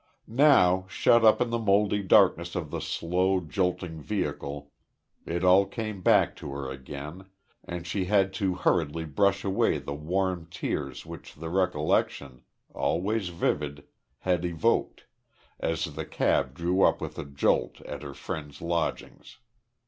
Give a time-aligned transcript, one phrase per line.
[0.25, 4.71] Now, shut up in the mouldy darkness of the slow, Jolting vehicle,
[5.27, 7.27] it all came back to her again,
[7.63, 12.41] and she had to hurriedly brush away the warm tears which the recollection
[12.73, 13.87] always vivid
[14.17, 15.05] had evoked,
[15.59, 19.37] as the cab drew up with a jolt at her friend's lodgings.